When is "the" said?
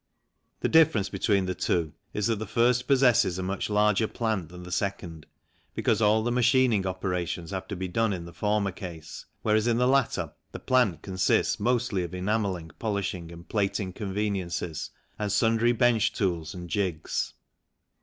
0.61-0.67, 1.45-1.53, 2.39-2.47, 4.63-4.71, 6.23-6.31, 8.25-8.33, 9.77-9.87, 10.53-10.59